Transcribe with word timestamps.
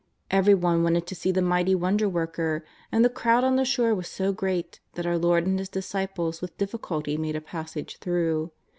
Everyone 0.31 0.81
wanted 0.81 1.05
to 1.05 1.13
see 1.15 1.31
the 1.31 1.43
mighty 1.43 1.75
Wonderworker, 1.75 2.63
and 2.91 3.05
the 3.05 3.07
crowd 3.09 3.43
on 3.43 3.55
the 3.55 3.63
shore 3.63 3.93
was 3.93 4.07
so 4.07 4.33
great 4.33 4.79
that 4.95 5.05
our 5.05 5.19
Lord 5.19 5.45
and 5.45 5.59
His 5.59 5.69
dis 5.69 5.93
ciples 5.93 6.41
with 6.41 6.57
difficulty 6.57 7.17
made 7.17 7.35
a 7.35 7.39
passage 7.39 7.97
through. 7.99 8.51